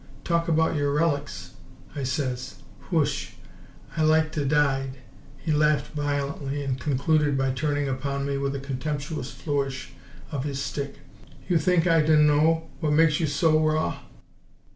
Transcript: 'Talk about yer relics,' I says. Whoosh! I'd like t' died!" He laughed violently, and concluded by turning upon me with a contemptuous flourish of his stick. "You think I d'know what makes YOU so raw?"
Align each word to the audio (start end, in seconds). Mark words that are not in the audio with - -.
'Talk 0.23 0.47
about 0.47 0.75
yer 0.75 0.91
relics,' 0.91 1.51
I 1.95 2.01
says. 2.01 2.55
Whoosh! 2.89 3.33
I'd 3.95 4.05
like 4.05 4.31
t' 4.31 4.43
died!" 4.45 4.97
He 5.37 5.51
laughed 5.51 5.93
violently, 5.93 6.63
and 6.63 6.79
concluded 6.79 7.37
by 7.37 7.51
turning 7.51 7.87
upon 7.87 8.25
me 8.25 8.39
with 8.39 8.55
a 8.55 8.59
contemptuous 8.59 9.31
flourish 9.31 9.91
of 10.31 10.43
his 10.43 10.59
stick. 10.59 11.01
"You 11.47 11.59
think 11.59 11.85
I 11.85 12.01
d'know 12.01 12.71
what 12.79 12.93
makes 12.93 13.19
YOU 13.19 13.27
so 13.27 13.59
raw?" 13.59 13.99